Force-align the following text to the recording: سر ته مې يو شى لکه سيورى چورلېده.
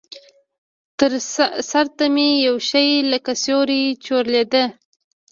سر 1.69 1.85
ته 1.97 2.05
مې 2.13 2.27
يو 2.47 2.55
شى 2.69 2.85
لکه 3.11 3.31
سيورى 3.43 3.81
چورلېده. 4.05 4.63